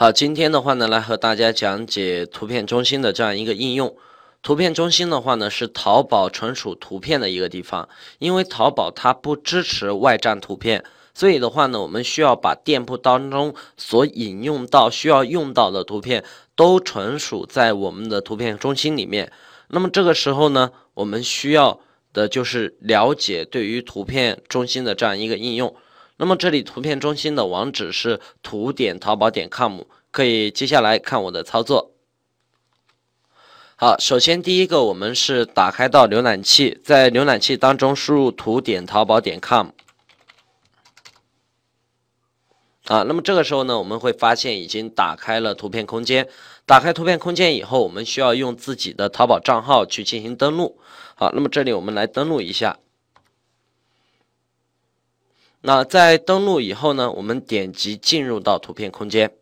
[0.00, 3.96] 好，今天的话呢，来和大家讲解图片中心的这样一个应用。
[4.42, 7.88] 图片中心的话呢，是淘宝存储图片的一个地方。
[8.20, 10.84] 因为淘宝它不支持外站图片，
[11.14, 16.22] 所以的话呢，我们需要把店铺当中所引用到、需要用到的图片
[16.54, 19.32] 都存储在我们的图片中心里面。
[19.66, 21.80] 那么这个时候呢，我们需要
[22.12, 25.74] 的就是了解对于图片中心的这样一个应用。
[26.18, 31.92] 那么这里图片中心的网址是图点淘宝点 com，可以接下来看我的操作。
[33.76, 39.68] 好，首先第一个我们是打开到浏览器，在浏览器当中输入图点淘宝点 com。
[42.86, 46.28] 啊，那么这个时候呢，我们会发现已经打开了图片空间。
[46.66, 50.80] 打开图片空间以后，我们需要用自己的淘宝账号去进行登录。
[51.14, 52.78] 好，那么这里我们来登录一下。
[55.62, 59.32] 那在登录以后呢，我们点击进入到图片空间。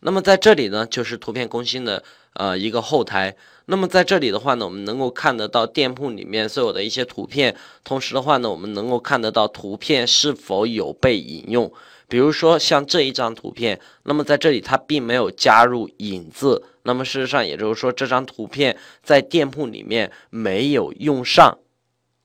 [0.00, 3.36] 那么在这里呢，就是图片更新的呃一个后台。
[3.66, 11.70] 那么在这里的话呢，我们能够看得到店铺里面所有的一些图片，同时的话呢，我们能够看得到图片是否有被引用。
[12.08, 21.58] 比如说像这一张图片，那么在这里它并没有加入引字，那么事实上也就是说这张图片在店铺里面没有用上。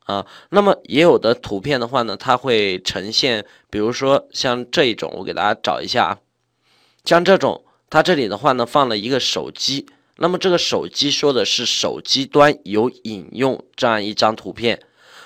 [0.05, 6.17] 啊，那么也有的图片的话呢，它会呈现，比如说像这一种，我给大家找一下啊，
[7.03, 14.79] 像这种，它这里的话呢放了一个手机，那么这个手机说的是手机端有引用这样一张图片，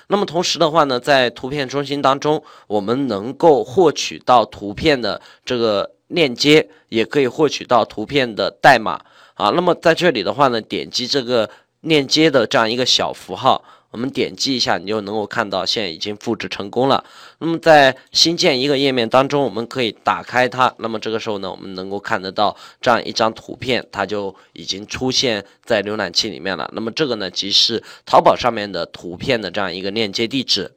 [0.07, 9.01] 那么同时的话呢，在图片中心当中，我们能够获取到图片的这个链接，也可以获取到图片的代码
[9.33, 11.49] 啊，那么在这里的话呢，点击这个
[11.81, 13.61] 链接的这样一个小符号。
[13.91, 17.03] 我们点击一下，你就能够看到现在已经复制成功了。
[17.39, 20.71] 那么在新建一个页面当中，我们可以打开它。
[20.77, 26.69] 那么这个时候呢，我们能够看得到这样一张图片，它就已经出现在浏览器里面了。
[26.73, 30.71] 那么这个呢，即是淘宝上面的图片的这样一个链接地址。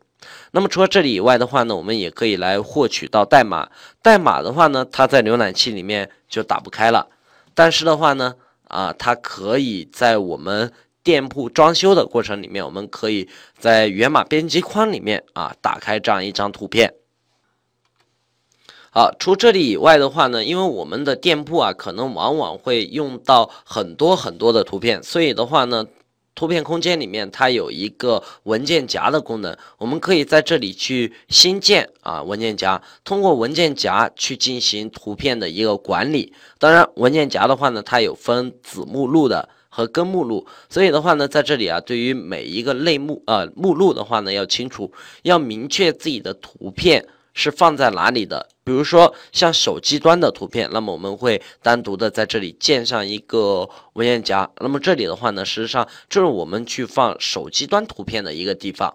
[0.53, 3.69] 那么除了这里以外的话呢，我们也可以来获取到代码。
[4.01, 7.09] 代码的话呢，它在浏览器里面就打不开了。
[7.53, 8.37] 但是的话呢，
[8.69, 10.73] 啊，它可以在我们。
[11.03, 16.95] 店铺装修的过程里面，我们可以在源码编辑框里面啊打开这样一张图片。
[18.91, 25.87] 好，除这里以外的话呢，因为我们的店铺啊可能往往会用到很多很多的图片，所以的话呢，
[26.35, 36.35] 图片空间里面它有一个文件夹的功能，我们可以在这里去新建啊文件夹，通过文件夹去进行图片的一个管理。
[36.59, 39.49] 当然，文件夹的话呢，它有分子目录的。
[39.75, 48.47] 和根目录，所以的话呢，在这里啊，对于每一个类目呃目录的话呢，要清楚，要明确自己的图片是放在哪里的。
[48.63, 54.49] 比如说像手机端的图片，那么我们会单独的在这里建上一个文件夹。
[54.61, 58.95] 那么这里的话呢，实际上就是我们去放手机端图片的一个地方。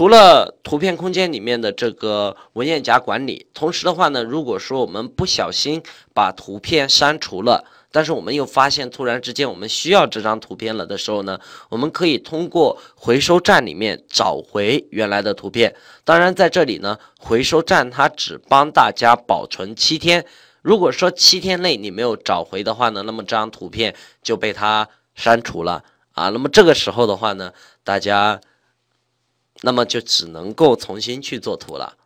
[0.00, 5.82] 除了图片空间里面的这个文件夹管理，同时的话呢，如果说我们不小心
[6.14, 7.66] 把图片删除了。
[7.92, 11.38] 但是我们又发现，突然之间我们需要这张图片了的时候呢，
[11.68, 15.76] 我们可以通过回收站里面找回原来的图片。
[16.02, 20.24] 当然，在这里呢，回收站它只帮大家保存七天。
[20.62, 26.30] 如果说七天内你没有找回的话呢，那么这张图片就被它删除了啊。
[26.30, 27.52] 那么这个时候的话呢，
[27.84, 28.40] 大家
[29.62, 31.96] 那么就只能够重新去做图了。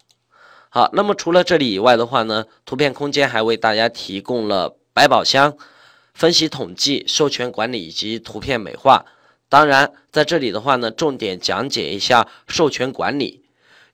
[0.69, 5.57] 好，那么除了这里以外的话呢，图片空间还为大家提供了百宝箱。
[6.15, 9.05] 分析统计、授权管理以及图片美化。
[9.49, 13.43] 当然，在这里的话呢，重点讲解一下授权管理。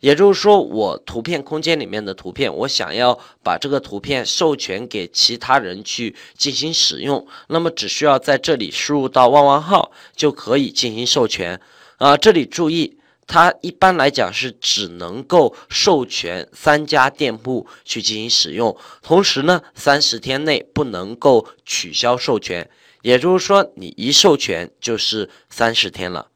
[0.00, 11.58] 也就是说，我图片空间里面的图片，我想要把这个图片授权给其他人去进行使用，那么只需要在这里输入到旺旺号就可以进行授权。
[11.96, 12.99] 啊，这里注意。
[13.32, 22.68] 它一般来讲是只能够授权三家店铺去进行使用，同时呢，三十天内不能够取消授权，
[23.02, 26.26] 也就是说，你一授权就是三十天了。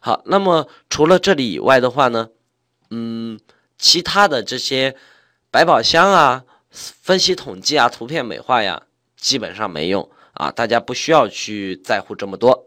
[0.00, 2.30] 好，那么除了这里以外的话呢，
[2.90, 3.38] 嗯，
[3.78, 4.96] 其他的这些
[5.52, 6.42] 百宝箱啊、
[6.72, 8.82] 分析统计啊、图片美化呀，
[9.16, 12.66] 基本上没用啊，大家不需要去在乎这么多。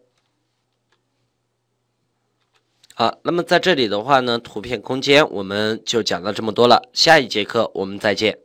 [3.04, 6.84] 好，那么在这里的话呢，图片空间我们就讲到这么多了。
[6.94, 8.38] 下一节课我们再见。